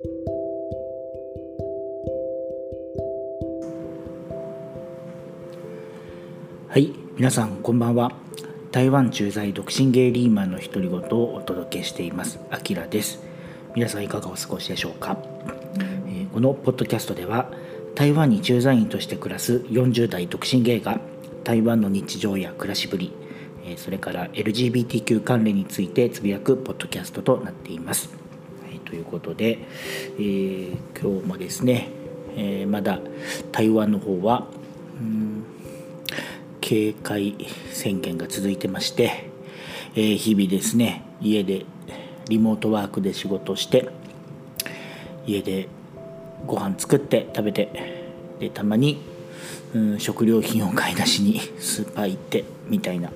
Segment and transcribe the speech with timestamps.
[0.00, 0.06] は
[6.76, 8.12] い皆さんこんばんは。
[8.70, 12.38] 台湾駐在独身ゲイリーマンの独り言をお届けしています。
[12.50, 13.24] あきらです。
[13.74, 15.18] 皆さんいかがお過ごしでしょうか、
[15.80, 17.50] えー、このポッドキャストでは
[17.96, 21.00] 台湾に駐在員として暮らす40代独身ゲイが
[21.42, 23.12] 台湾の日常や暮らしぶり
[23.76, 28.17] それから LGBTQ 関連についてつぶやくポッドキャストとなっています。
[28.88, 29.58] ということで、
[30.18, 31.88] えー、今日もですね、
[32.36, 33.00] えー、まだ
[33.52, 34.46] 台湾の方は、
[35.00, 35.44] うん
[36.68, 37.34] 警戒
[37.72, 39.30] 宣言が続いてまして、
[39.94, 41.64] えー、日々ですね家で
[42.28, 43.88] リモートワークで仕事して
[45.26, 45.66] 家で
[46.46, 49.00] ご飯作って食べてでたまに、
[49.72, 53.10] うん、食料品を買い出しにスーパー行ってみたいな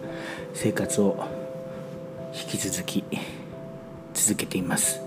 [0.54, 1.22] 生活を
[2.32, 3.04] 引き続き
[4.14, 5.01] 続けています。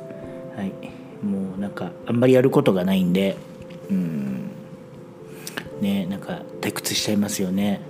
[0.55, 3.37] はい、もうなんかあんまりやることがないんで
[3.89, 4.51] うん。
[5.81, 7.81] ねなんか退屈しちゃいますよね。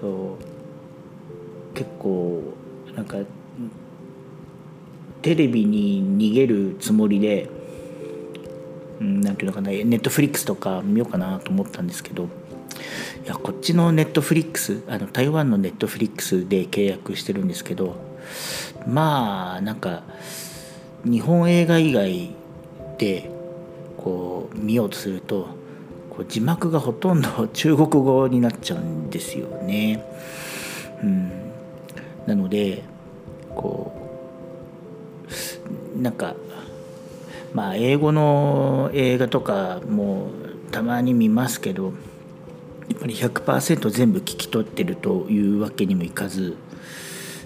[0.00, 1.74] そう。
[1.74, 2.42] 結構
[2.94, 3.18] なんか
[5.22, 7.48] テレビに逃げるつもりで、
[9.00, 12.28] うん、なんていうのかなネットフリックスとか見ようかなと思ったんですけどい
[13.26, 17.96] やこっちのネットフリックスあの台湾のネットフリックスで契約してるんですけど
[18.86, 20.02] まあなんか
[21.04, 22.30] 日本映画以外
[22.98, 23.30] で
[23.96, 25.48] こう見ようとすると
[26.10, 30.04] こう字幕がほとんど中国語になっちゃうんですよね。
[31.02, 31.30] うん、
[32.26, 32.82] なので
[33.54, 33.92] こ
[35.96, 36.34] うなんか
[37.54, 40.30] まあ英語の映画とかも
[40.70, 41.92] たまに見ますけど
[42.88, 46.56] やっぱり100%全部聞き取ってるというわけにもいかず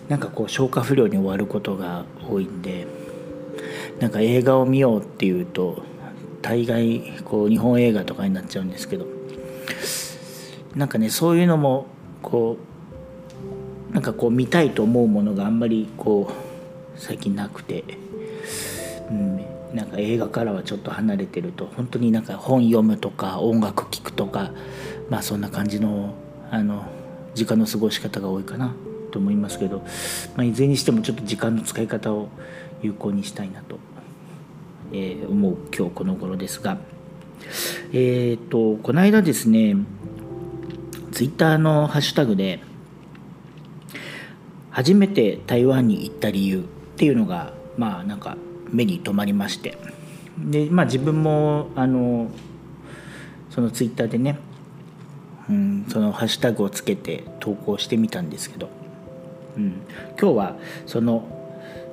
[0.08, 2.86] なんかこう消化不良に終わることが多いんで
[4.05, 5.83] なんか映画を見ようっていうと
[6.42, 9.06] 大概こう日本映画とかになっちゃうんですけど。
[10.77, 11.86] なんかねそういうのも
[12.20, 12.59] こ
[13.91, 17.84] うなんかこう見たいと思うものがあんまりこう最近なくて、
[19.09, 19.37] うん、
[19.72, 21.70] なんか映画からはちょっと離れてると。
[21.75, 24.50] 本当になんか本読むとか音楽聴くとか
[25.09, 26.12] まあそんな感じの
[26.50, 26.84] あの
[27.34, 28.75] 時間の過ごし方が多いかな
[29.12, 29.78] と思いますけど、
[30.37, 32.28] まあ、いずれにしてもちょっと時間の使い方を
[32.82, 33.78] 有効にしたいなと。
[34.94, 36.78] えー、思う今日この頃ですが、
[37.93, 39.75] えーと、この間ですね
[41.10, 42.60] ツイッターのハッシュタグで
[44.71, 46.62] 初めて台湾に行った理由っ
[46.97, 48.37] ていうのがまあなんか
[48.71, 49.77] 目に留まりまして
[50.38, 52.31] でまあ自分もあの
[53.50, 54.38] そのツイッターでね、
[55.49, 58.69] うん、そのハッシュタグをつけて投稿してみたんですけど、
[59.56, 59.82] うん、
[60.21, 60.56] 今日は
[60.87, 61.26] その、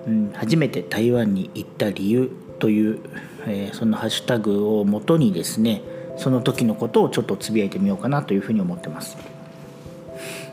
[0.08, 3.00] うん、初めて台湾に行った理由という、
[3.48, 5.82] えー、そのハッシュタグをもとにですね
[6.16, 9.18] その時のことをちょっとつぶやいてみようかなというふうに思ってます。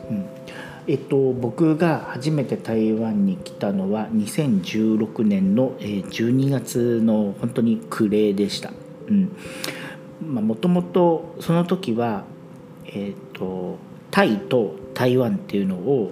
[0.09, 0.25] うん
[0.87, 8.71] えっと、僕が初めて台湾に来たのは2016年の12月の本当に暮れでした。
[10.25, 12.23] もともとその時は、
[12.87, 13.77] えっと、
[14.09, 16.11] タイと台湾っていうのを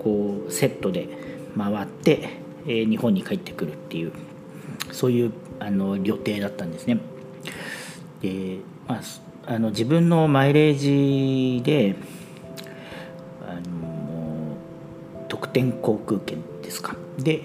[0.00, 1.08] こうセットで
[1.56, 2.28] 回って、
[2.66, 4.12] えー、日本に帰ってくるっていう
[4.92, 6.98] そういうあの予定だったんですね。
[8.22, 9.00] でまあ、
[9.46, 10.78] あの自分のマイレー
[11.58, 11.94] ジで
[13.46, 14.56] あの
[15.28, 17.42] 特典航空券ですかで、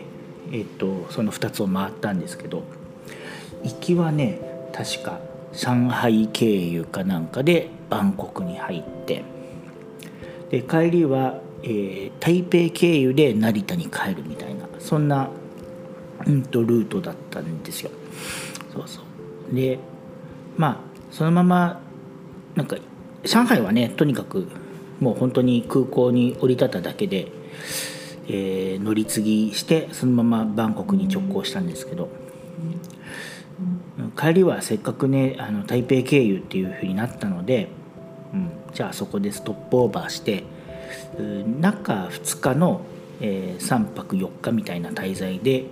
[0.51, 2.63] えっと、その2つを回ったんですけど
[3.63, 4.39] 行きはね
[4.73, 5.19] 確か
[5.53, 9.23] 上海経由かなんかでバンコクに入って
[10.50, 15.29] で帰りは、えー、台北経由で成田に帰るみたいなそんな
[16.26, 17.92] うんとルートだったんですよ。
[18.74, 19.02] そうそ
[19.52, 19.80] うで
[20.58, 20.78] まあ
[21.12, 21.80] そのまま
[22.56, 22.78] なんか
[23.24, 24.48] 上海はねとにかく
[25.00, 27.28] もう本当に空港に降り立っただけで、
[28.28, 32.09] えー、乗り継ぎしてそのままバンコクに直行したんですけど
[34.18, 37.70] 帰りはせっかくねあの台北経由っていうふうになったので、
[38.34, 40.44] うん、じゃあそこでストップオーバーして
[41.59, 42.82] 中2日の、
[43.22, 45.66] えー、3泊4日みたいな滞在で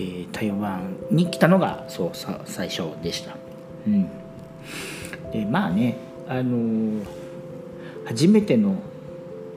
[0.00, 2.10] えー、台湾に来たのがそう
[2.46, 3.36] 最初でした。
[3.86, 4.08] うん、
[5.32, 7.04] でまあね、あのー、
[8.06, 8.76] 初めての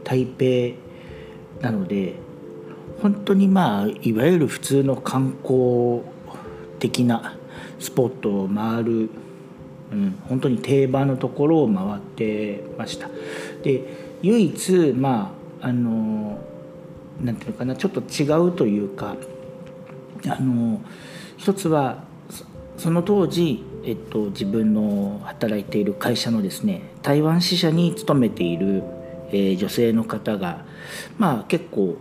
[0.03, 2.15] 台北なので
[3.01, 6.01] 本当にまあいわゆる普通の観光
[6.79, 7.37] 的な
[7.79, 9.09] スポットを回る、
[9.91, 13.09] うん、本当に定番のところを回ってました。
[13.63, 16.39] で唯一まああの
[17.21, 19.15] なんていうのかなちょっと違うというか
[20.27, 20.81] あの
[21.37, 22.03] 一つは
[22.77, 28.83] その当時、えっと、自分の働いている会社のですね台湾支社に勤めている、
[29.29, 30.65] えー、女性の方が
[31.17, 31.97] まあ結構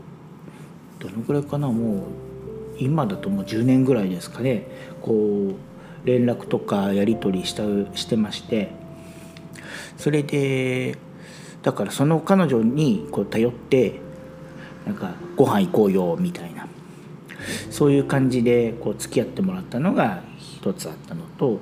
[0.98, 2.02] どのぐらいかなもう
[2.78, 4.66] 今だともう10年ぐらいですかね
[5.02, 5.52] こ
[6.04, 7.62] う連絡とかやり取りした
[7.96, 8.70] してまして
[9.96, 10.96] それで
[11.62, 14.00] だからその彼女にこう頼って
[14.86, 16.66] なんかご飯行こうよみたいな。
[17.70, 21.60] そういう感じでこう付き合ってもらったのが一つあったのと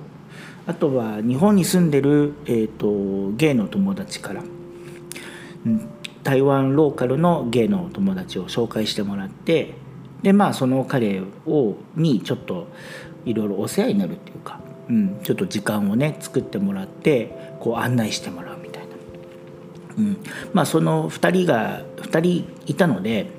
[0.66, 4.42] あとは日本に住んでる、えーと、ゲイの友達から
[6.22, 9.74] 台湾ローカルのゲイの友達を紹介してもらって
[10.22, 12.68] でまあその彼をにちょっと
[13.24, 18.88] いろいろお世話になるっていうか、うん、ちょっと時間をね作ってもらってこう案内してもらうみたいな、
[19.98, 20.16] うん、
[20.52, 23.30] まあその2人が2人いたので、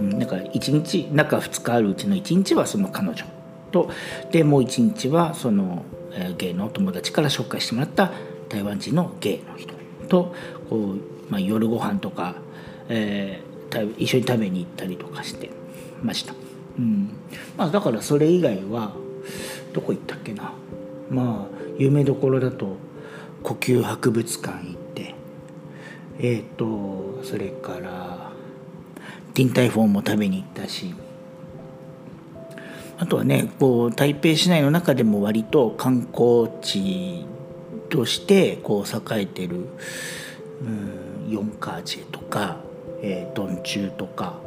[0.00, 3.24] なんか1日中2日あるうちの1日はその彼女。
[3.70, 3.88] と
[4.32, 8.10] でもう1日はその、えー、ゲイの友達から紹介してもらった
[8.48, 9.74] 台湾人のゲイの人。
[10.08, 10.34] と
[10.68, 10.96] こう、
[11.30, 12.34] まあ、夜ご飯とか、
[12.88, 15.50] えー、一緒に食べに行ったりとかして
[16.02, 16.34] ました。
[16.78, 17.10] うん。
[17.56, 18.92] まあ、だからそれ以外は
[19.72, 20.52] どこ行ったっけな。
[21.10, 22.76] まあ有名どころだと
[23.42, 25.14] 呼吸博物館行って
[26.18, 28.19] えっ、ー、とそれから
[29.34, 30.94] ティンタイフォンも食べに行ったし。
[33.00, 37.24] あとはねこう台北市内の中でも割と観光地
[37.88, 39.68] としてこう栄えてる、
[41.26, 42.58] うん、ヨンカージェとか、
[43.00, 44.38] えー、ドンチューとか。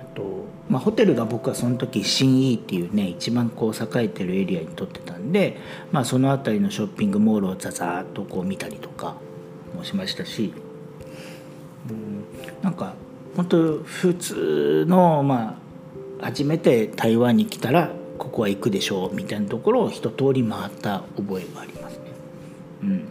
[0.00, 5.58] あと、まあ、ホテルが僕はその時新イっていうね一番こう栄えてるエリアにとってたんで、
[5.90, 9.16] まあ、その辺りのショッピングモールをザザーッとこう見たりとか
[9.74, 10.52] もしましたし、
[11.90, 12.24] うん、
[12.62, 12.94] なんか
[13.36, 15.58] 本当普通のま
[16.20, 22.04] あ初めて台湾に来たらここは行くでしょうみたいなところを一通り回った覚えがありますね。
[22.82, 23.04] うん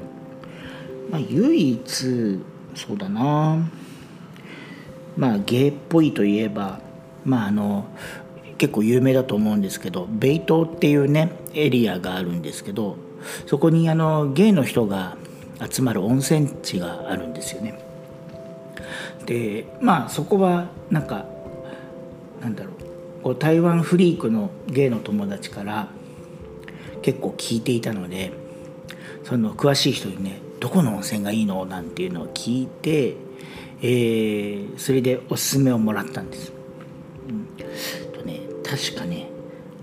[1.12, 2.39] まあ、唯一
[2.73, 3.69] そうだな
[5.18, 6.79] まあ芸っぽいといえば
[7.25, 7.85] まああの
[8.57, 12.95] 結構有名だと思うんですけど米東っていうねエリアがあるんですけど
[13.47, 15.17] そこにあのゲイの人が
[15.69, 17.90] 集まる温泉地があるんですよね。
[19.25, 21.25] でまあそこはなんか
[22.41, 25.88] なんだろうこう台湾フリークのゲイの友達から
[27.01, 28.31] 結構聞いていたので
[29.23, 33.15] その詳しい人にね「どこの温泉がいいの?」なんていうのを聞いて、
[33.81, 36.51] えー、それでおすすめをもらったんです。
[37.29, 37.45] うん、
[38.13, 39.29] とね確かね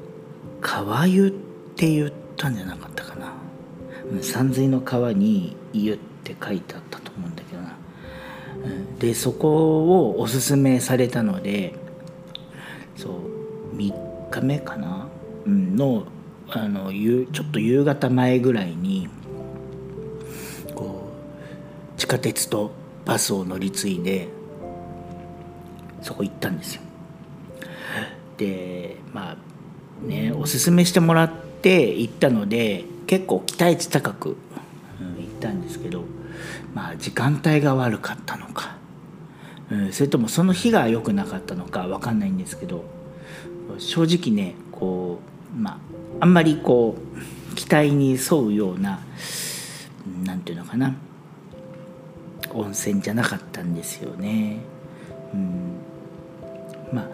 [0.60, 1.30] 「川湯」っ
[1.76, 3.32] て言ったんじゃなかったかな。
[4.22, 7.07] 山水の川に「湯」って書いてあったと。
[8.98, 11.74] でそこをおすすめされたので
[12.96, 15.08] そう3日目かな、
[15.46, 16.06] うん、の
[16.50, 19.08] あのちょっと夕方前ぐらいに
[20.74, 21.10] こ
[21.96, 22.72] う地下鉄と
[23.04, 24.28] バスを乗り継いで
[26.02, 26.82] そこ行ったんですよ。
[28.38, 34.36] でまあねおすすめしてもらって行ったので結構期待値高く、
[35.00, 36.04] うん、行ったんですけど
[36.78, 38.76] まあ時間帯が悪かったのか。
[39.68, 42.84] うん、それともその日が良くなかったのか分かんないんですけど。
[43.78, 45.18] 正直ねこ
[45.54, 45.78] うまあ
[46.20, 46.96] あんまりこ
[47.50, 49.00] う期待に沿うような
[50.24, 50.94] 何て言うのかな。
[52.54, 54.58] 温泉じゃなかったんですよね。
[55.34, 55.80] うん、
[56.92, 57.08] まあ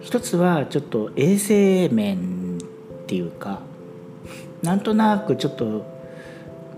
[0.00, 3.58] 一つはちょっと衛生面っていうか
[4.62, 5.84] なんとなくちょっと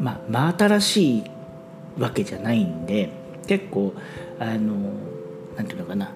[0.00, 1.24] まあ真新しい
[1.98, 3.10] わけじゃないんで
[3.46, 3.94] 結構
[4.38, 4.92] あの
[5.56, 6.12] なんていうのかな。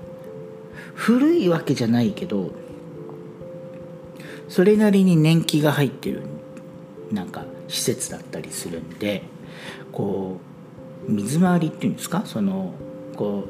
[0.94, 2.52] 古いわけじゃないけど
[4.48, 6.22] それなりに年季が入ってる
[7.10, 9.22] なんか施設だったりするんで
[9.92, 10.38] こ
[11.08, 12.22] う水回りっていうんですか？
[12.24, 12.74] その
[13.16, 13.44] こ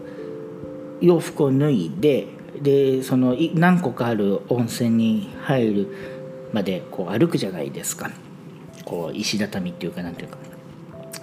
[1.01, 2.27] う洋服を脱いで
[2.61, 5.97] でその何個かある温泉に入る
[6.53, 8.11] までこう歩くじゃないですか。
[8.85, 10.39] こう石畳っていうかなんていうか。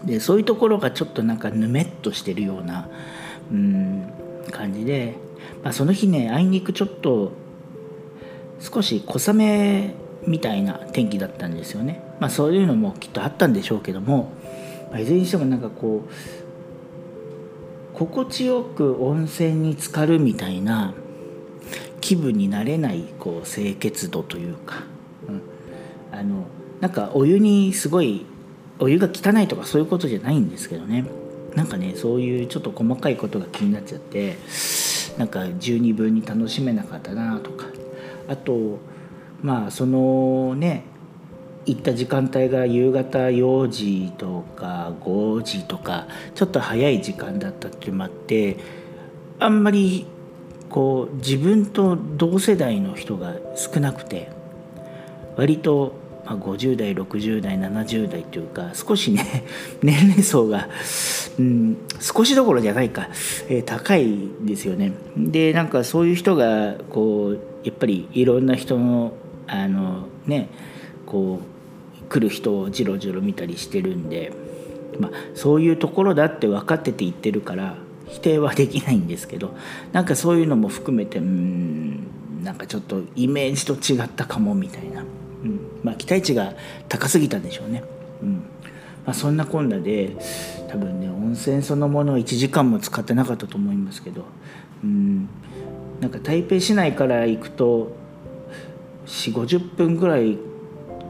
[0.05, 2.89] でそういうところがちょっとなんかぬめっとしてるような
[3.51, 4.12] うん
[4.51, 5.15] 感じで、
[5.63, 7.31] まあ、その日ねあいにくちょっと
[8.60, 9.93] 少し小雨
[10.27, 12.03] みたいな天気だったんですよね。
[12.20, 14.31] まあ、そういうのもきっとあったんでしょうけども、
[14.91, 20.93] まあ、いずれにしてもなんかこう心地よく温泉に浸かるみたいな
[22.00, 24.84] 気分になれないこう清潔度というか、
[25.27, 25.41] うん、
[26.12, 26.46] あの
[26.79, 28.25] なんかお湯にすごい
[28.81, 31.05] お湯が汚いとかそういうことじゃないんですけどね。
[31.55, 34.38] なんかねそういうちょっと細かいことが気になっちゃって
[35.17, 37.65] なんか十二分に楽しめなかったなとか。
[38.27, 38.79] あと
[39.41, 40.83] まあそのね
[41.65, 48.57] 行った時間帯が夕方4時とか5時とかちょっと早い時間だったっていうのもあって
[49.39, 50.07] あんまり
[50.69, 54.31] こう自分と同世代の人が少なくて
[55.35, 56.00] 割と
[56.31, 59.43] まあ、50代60代70代というか少しね
[59.83, 60.69] 年齢層が、
[61.38, 63.09] うん、少しどころじゃないか、
[63.50, 64.93] えー、高いですよね。
[65.17, 69.13] でなんかそういう人がこうやっぱりいろんな人の
[69.47, 70.47] あのね
[71.05, 74.31] こう来る人をじろじろ見たりしてるんで、
[75.00, 77.75] まあ、そういうところだって分かってて言ってるから
[78.07, 79.53] 否定はできないんですけど
[79.91, 82.07] なんかそういうのも含めてうん
[82.43, 85.03] なんかちょっとイメージと違ったかもみたいな。
[85.43, 86.53] うんまあ、期待値が
[86.88, 87.83] 高すぎたんでしょうね。
[88.21, 88.43] うん
[89.05, 90.15] まあ、そんなこんなで
[90.69, 94.25] 多分ね温泉そのものを1時間も使ってなかったと思いますけど、
[94.83, 95.27] うん、
[96.00, 97.91] なんか台北市内から行くと
[99.07, 100.38] 4 5 0分ぐらい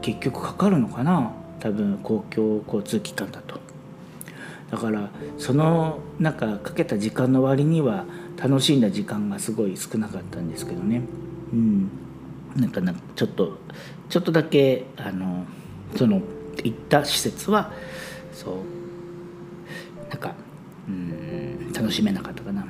[0.00, 1.32] 結局かかるのかな？
[1.60, 3.60] 多分公共交通機関だと。
[4.70, 8.06] だからそのなんかかけた時間の割には
[8.42, 11.02] 楽しんだ時間がすごい少なかったんですけどね。
[11.52, 11.90] うん
[12.56, 13.58] なんかなんちょっと
[14.08, 15.44] ちょっとだけあの
[15.96, 16.20] その
[16.62, 17.72] 行った施設は
[18.32, 20.34] そうなんか
[20.88, 22.66] うん楽しめなかったかな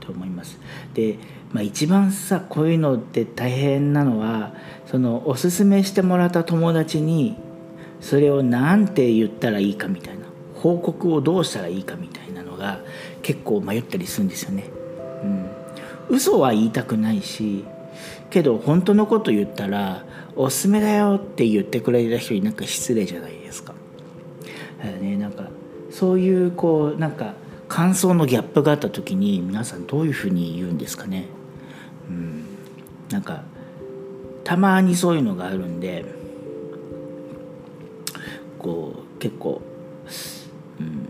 [0.00, 0.58] と思います。
[0.94, 1.18] で、
[1.52, 4.54] まあ、一番さこういうのって大変なのは
[4.86, 7.36] そのおすすめしてもらった友達に
[8.00, 12.80] それを何て言ったらいいかみたいな報告をどうしたらいいかみたいなのが
[13.22, 14.64] 結構迷ったりするんですよね。
[15.22, 15.50] うん、
[16.08, 17.64] 嘘は言いたくないし
[18.30, 20.04] けど本当のこと言ったら
[20.36, 23.74] 「おすすめだよ」って言ってくれた人になんか失礼じゃないですか。
[25.00, 25.48] ね、なんか
[25.90, 27.34] そういうこうなんか
[27.68, 31.26] 感想のギャップがあった時に皆さんどういうふうに言うんですかね。
[32.08, 32.44] うん、
[33.10, 33.42] なんか
[34.44, 36.04] たまにそういうのがあるんで
[38.58, 39.60] こう結構、
[40.80, 41.08] うん、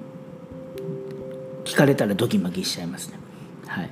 [1.64, 3.18] 聞かれたらドキマキしちゃいますね。
[3.66, 3.90] はい、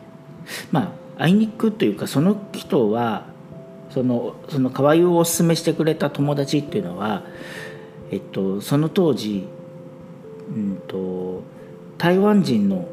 [0.73, 3.27] まああいにくというかその人は
[3.91, 7.23] そのその河合をおすすめしてくれた友達っていうのは、
[8.11, 9.47] えっと、その当時、
[10.55, 11.43] うんと、
[11.97, 12.87] 台湾人の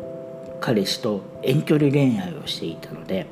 [0.61, 3.27] 彼氏と遠距離恋愛をしていたので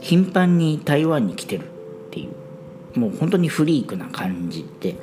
[0.00, 2.28] 頻繁に台湾に来てるってい
[2.94, 4.96] うもう本当にフリークな感じで。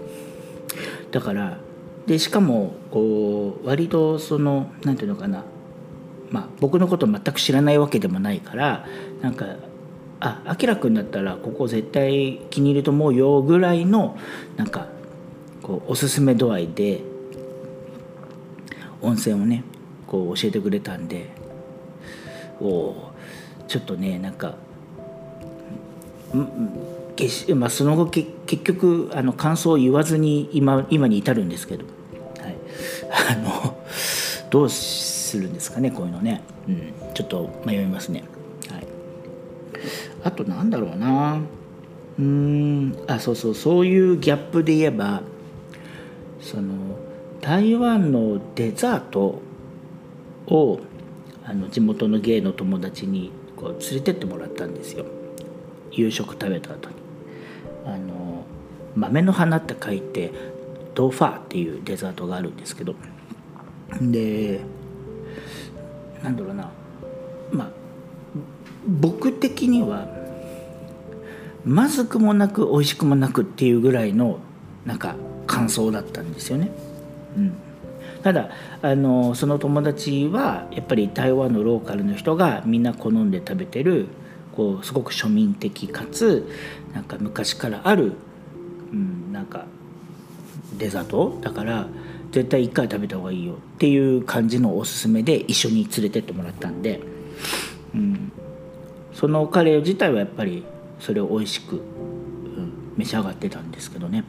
[1.11, 1.59] だから
[2.07, 5.43] でしかもこう割とその何て言うのかな
[6.31, 8.85] まあ、僕のこと全く知らないわけでもないから
[9.21, 9.45] なんか
[10.19, 14.17] 「ああきらくんだったらここ絶対気に入ると思うよ」ぐらいの
[14.57, 14.87] なんか
[15.61, 17.01] こうおすすめ度合いで
[19.01, 19.63] 温泉をね
[20.07, 21.29] こう教えてくれたんで
[22.61, 22.95] お
[23.67, 24.55] ちょっとねなんか
[27.55, 28.29] まあ、その後結
[28.63, 31.85] 局あの感想を言わずに今今に至るんですけど、
[32.41, 32.55] はい、
[33.31, 33.74] あの
[34.55, 38.23] どうするんですかねこういうのね、うん、ちょっと迷いますね、
[38.69, 38.87] はい、
[40.23, 41.41] あとなんだろうな。
[42.17, 42.97] うん。
[43.05, 43.53] あそうそう。
[43.53, 45.23] そういうギャップで言えば
[46.39, 46.71] その
[47.41, 49.41] 台湾のデザート
[50.47, 50.79] を
[51.43, 55.05] あの地元の芸の友達にこう連れてってもらったんですよ。
[55.91, 56.95] 夕食食べた後に。
[57.85, 58.45] あの
[58.95, 60.31] 豆の花って書いて
[60.93, 62.95] ドファーっていうデザートがあるんですけど。
[64.01, 64.61] で
[66.23, 66.71] なんだろうな
[67.51, 67.69] まあ
[68.87, 70.07] 僕的には
[71.63, 74.39] まずくもなく美味しくもなくっていうぐらいの
[74.85, 75.15] なんか
[75.47, 76.69] 感想だったんですよね。
[77.35, 77.53] うん、
[78.21, 78.49] ただ
[78.81, 84.07] あのその友達はやっぱり台湾のローカルの人がみんな好んで食べてる
[84.55, 86.47] こうすごく庶民的かつ
[86.93, 88.13] なんか昔からある、
[88.91, 89.65] うん、なんか
[90.77, 91.87] デザートだから
[92.31, 97.01] 絶対1回食べた方がいいよっていう感じのおすすめで一緒に連れてってもらったんで、
[97.93, 98.31] うん、
[99.13, 100.63] そのカレー自体はやっぱり
[100.99, 104.25] それを美味しく、うん、召し上がってたんですけどね。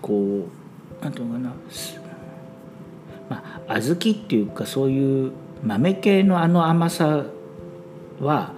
[0.00, 1.52] こう何ていうのかな。
[3.28, 5.32] まあ小豆っていうかそういう
[5.62, 7.24] 豆系のあの甘さ
[8.20, 8.52] は、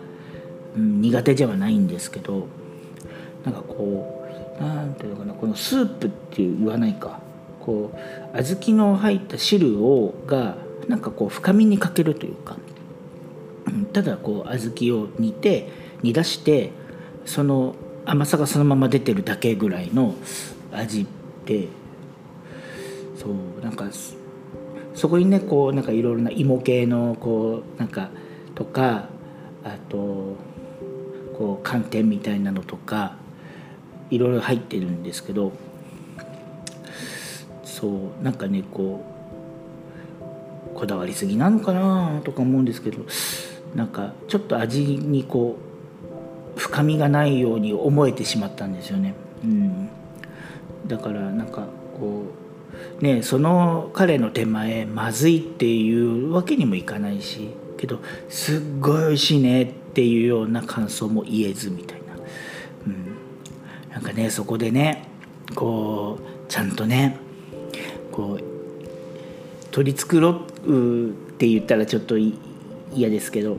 [0.77, 2.47] うん、苦手ではないんですけど
[3.45, 4.20] なんかこう
[4.61, 7.21] なんていうのかなこのスープっていう言わないか。
[7.61, 7.93] こ
[8.35, 10.57] う小豆の入った汁をが
[10.89, 12.57] なんかこう深みに欠けるというか。
[13.93, 15.69] ただこう小豆を煮て
[16.03, 16.71] 煮出して
[17.25, 17.75] その
[18.05, 20.15] 甘さがそのまま出てるだけぐらいの
[20.73, 21.07] 味
[21.45, 21.69] で
[23.17, 23.87] そうなんか
[24.95, 28.11] そこにねこうなんかいろいろな芋系のこうなんか
[28.55, 29.09] とか
[29.63, 30.37] あと
[31.37, 33.17] こう寒天みたいなのとか
[34.11, 35.53] いろいろ入ってるんですけど
[37.65, 39.05] そうなんかねこ
[40.75, 43.05] うこだわりすぎなのかなとか思うんですけど
[43.75, 45.57] なんかちょっと味にこ
[46.57, 49.15] う深みがないように思えてしまったんですよね。
[49.43, 49.89] うん、
[50.87, 51.67] だからなんか
[51.99, 52.25] こ
[53.01, 62.00] うねその彼の手前まずいっていうわけにもいかないしけどすっごい美味しいねっていうような感想も言えずみたいな、
[63.93, 65.05] なんかねそこでね
[65.55, 67.17] こうちゃんとね
[68.13, 68.51] こう
[69.71, 70.21] 取り繕
[70.67, 73.59] うって言ったらちょっと嫌ですけど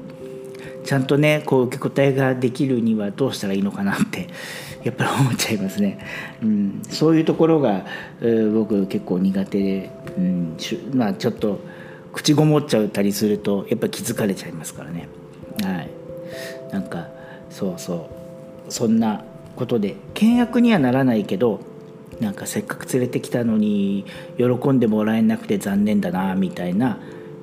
[0.83, 4.27] ちゃんとねこう受け答えができるにはどうしたらいいのかなって
[4.83, 5.99] やっぱり思っちゃいますね。
[6.41, 7.85] うん、そういうところが、
[8.19, 10.57] 僕結構苦手で、うん、
[10.95, 11.59] まあちょっと
[12.11, 15.07] 口ごもっちゃったりするとやっぱ気づかれちゃいますからね。
[15.63, 15.89] はい、
[16.71, 17.09] なんか
[17.51, 18.09] そうそ
[18.67, 19.23] うそんな
[19.55, 21.59] ことで倹約にはならないけど
[22.19, 24.05] なんかせっかく連れてきたのに
[24.37, 26.99] 喜んでもらえなくて残念だなみたいな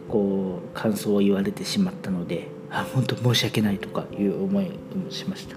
[0.08, 4.66] こう感想を言われてしまったのであ本当申し訳ないとかいう思い
[5.08, 5.56] をしました。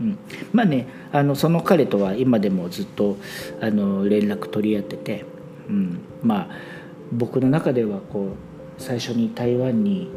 [0.00, 0.18] うん、
[0.52, 3.16] まあねあのその彼とは今でもずっと
[3.60, 5.24] あの連絡取り合ってて、
[5.68, 6.48] うん、まあ
[7.12, 8.28] 僕の中ではこ
[8.78, 10.10] う最初に台湾に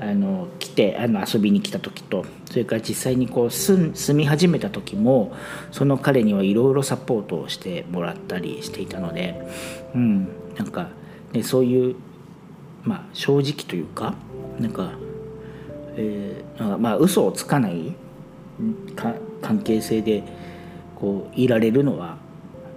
[0.00, 5.34] あの来てあの遊びに来た時とそれから実際にこう住み始めた時も
[5.72, 9.40] その彼にはいろいろサポートをしてもらったりしていたので、
[9.94, 10.88] うん、なんか、
[11.32, 11.96] ね、そういう、
[12.82, 14.14] まあ、正直というか
[14.58, 14.92] なんか、
[15.96, 17.94] えー、まあ嘘をつかない
[19.42, 20.24] 関係性で
[20.96, 22.16] こういられるのは、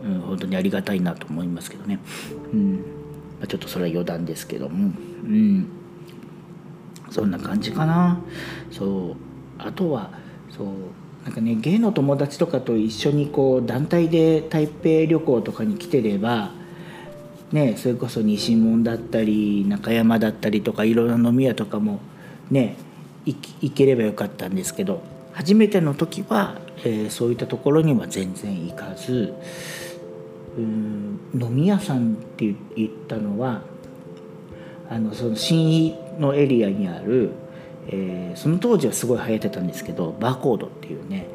[0.03, 1.99] うん、本当にありがたいなと思いますけどね、
[2.51, 2.81] うんま
[3.43, 4.91] あ、ちょっとそれは余談ですけども。
[5.23, 5.82] うん
[7.13, 8.19] そんな感じかな。
[8.71, 9.33] そう。
[9.59, 10.09] あとは
[10.49, 10.67] そう
[11.23, 16.51] なんかね芸の友達とかと一緒にこう団体で台北旅行とかに来てれば
[17.51, 21.99] ねそれこそ西門だったり中山だったりとかいろいろな飲み屋とかも
[22.51, 22.75] ね
[23.25, 29.33] 行ければよかったんですけど初めての時は、えー、そういったところには全然行かず
[30.57, 33.61] うん飲み屋さんって言ったのは
[34.89, 37.31] あのその新井のエリアにある、
[37.87, 41.27] えー、その当時はすごい流行ってたんですけどバーコードっていうね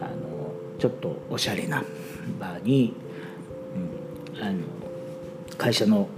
[0.00, 1.84] あのちょっとおしゃれな
[2.38, 2.94] バーに、
[4.34, 4.58] うん、あの
[5.56, 6.08] 会社の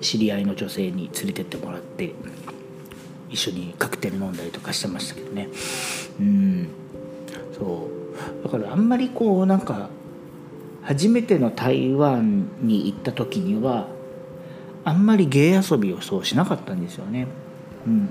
[0.00, 2.12] 知り合いの女性に連れてってもらって
[3.30, 5.48] 一緒にカクテル飲んだりとかしてましたけどね。
[6.20, 6.68] うん。
[7.58, 7.88] そ
[8.40, 8.44] う。
[8.44, 9.88] だからあんまりこうなんか
[10.82, 13.88] 初めての台湾に行った時には
[14.86, 17.26] あんまり芸遊びをそうしなかったんですよね。
[17.88, 18.08] うん、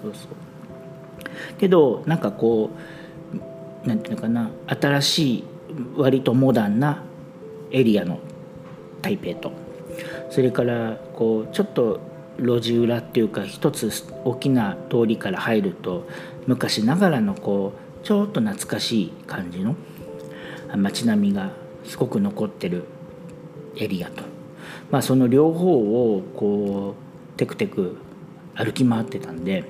[0.00, 1.58] そうそう。
[1.58, 2.70] けどなんかこ
[3.84, 4.48] うなんていうのかな。
[4.68, 5.44] 新しい
[5.96, 7.02] 割とモダンな
[7.72, 8.20] エリアの
[9.02, 9.50] 台北と。
[10.30, 11.98] それからこうちょっと
[12.38, 13.90] 路地裏っていうか一つ
[14.24, 16.06] 大きな通りから入ると
[16.46, 19.74] 昔ながらのこうちょっと懐かしい感じの
[20.76, 21.50] 街並みが
[21.84, 22.84] すごく残ってる
[23.76, 24.25] エリアと。
[24.90, 26.94] まあ、その両方をこ
[27.34, 27.96] うテクテク
[28.54, 29.64] 歩き回ってたんで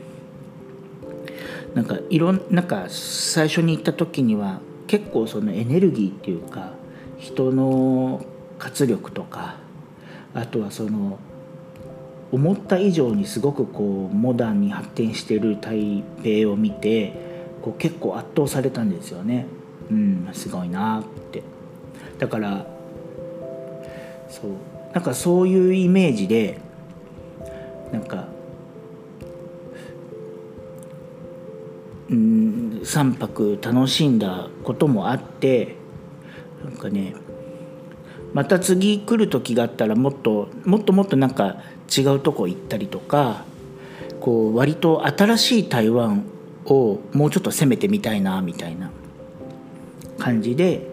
[1.74, 6.72] なんかいろんなんか最初に行った時には結構そのエネルギーっていうか
[7.18, 8.24] 人の
[8.59, 9.57] 活力とか
[10.35, 11.18] あとはその
[12.33, 17.12] 思った以上にすごくこうモダンに発展してる台北を見て
[17.62, 19.46] こう結構圧倒されたんですよね。
[19.90, 21.42] うん、すごいなって
[22.18, 22.66] だから
[24.29, 26.59] そうなんかそういうイメージで
[27.92, 28.28] なんか
[32.09, 35.76] うん3泊楽しんだこともあって
[36.64, 37.14] なんかね
[38.32, 41.56] また次来る時があったらもっともっともっとなんか
[41.94, 43.44] 違うとこ行ったりとか
[44.20, 46.24] こう割と新しい台湾
[46.64, 48.90] をもうちょっと攻めてみたいなみたいな
[50.18, 50.88] 感じで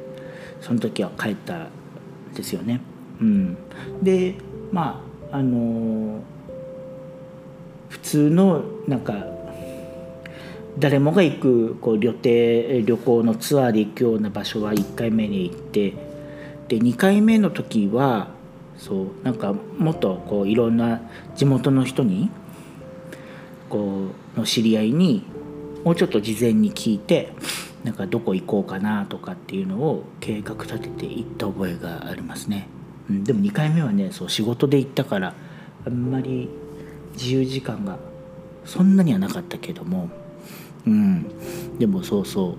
[0.60, 1.70] その時は帰ったん
[2.34, 2.82] ですよね。
[3.22, 3.58] うん、
[4.02, 4.36] で
[4.72, 6.22] まああの
[7.90, 9.26] 普通のなんか
[10.80, 15.94] 誰もが行くこう旅程旅行のツアーで行くような場所は1回目に行って
[16.68, 18.30] で2回目の時は
[18.78, 21.02] そうなんかもっとこういろんな
[21.36, 22.30] 地元の人に
[23.70, 25.24] こうの知り合いに
[25.84, 27.34] もうちょっと事前に聞いて
[27.84, 32.68] なんかどこ行こうかなとかっていうのを計画立てていった覚えがありますね。
[33.10, 35.34] うん、でも2回目はねそう仕事で行ったから
[35.86, 36.50] あんまり
[37.14, 37.98] 自由時間が
[38.66, 40.10] そんなにはなかったけども、
[40.88, 42.58] うん、でもそうそう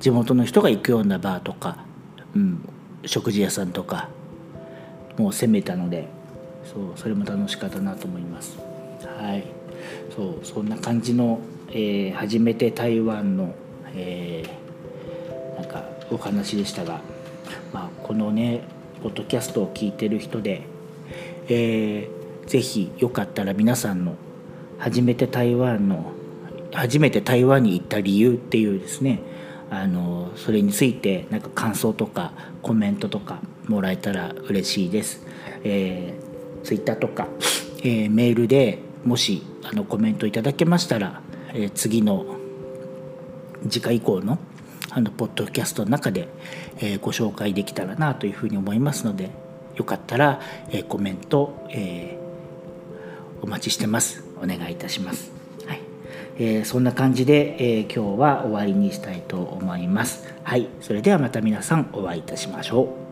[0.00, 1.78] 地元の人が行くようなバーとか、
[2.34, 2.68] うん、
[3.06, 4.08] 食事屋さんとか
[5.16, 6.08] もう攻めたので
[6.64, 8.58] そうそれも楽しかったなと思います。
[9.18, 9.44] はい
[10.14, 13.54] そうそんな感じの、えー、初めて台湾の、
[13.94, 17.00] えー、なんかお話でしたが、
[17.72, 18.62] まあ、このね
[19.02, 20.62] ポッドキャストを聞いてる人で、
[21.48, 24.14] えー、ぜひよかったら皆さんの
[24.78, 26.12] 初めて台湾の
[26.72, 29.20] 初めて台湾に行った理由っていうですね
[29.70, 32.32] あのそれについてなんか感想とか
[32.62, 35.26] コメントとかもらえたら嬉しいです。
[35.64, 37.28] えー、ツイッターとか、
[37.78, 41.20] えー、メールでもしあのコメントいただけましたら、
[41.52, 42.24] えー、次の
[43.68, 44.38] 次回以降の
[44.90, 46.28] あのポッドキャストの中で、
[46.78, 49.30] えー、ご紹介できたらなというふうに思いますので
[49.76, 55.32] よかったら、えー、コメント、えー、お待ちしてますお願いいたします。
[55.66, 55.80] はい
[56.38, 60.32] えー、そんな感じで、えー、今日は終わりにしたいと思います。
[60.42, 63.07] はい、それではまた皆さんお会いいたしましょう。